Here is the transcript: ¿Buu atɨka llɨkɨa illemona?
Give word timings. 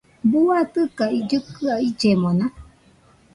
¿Buu 0.29 0.49
atɨka 0.61 1.05
llɨkɨa 1.27 1.73
illemona? 1.87 2.45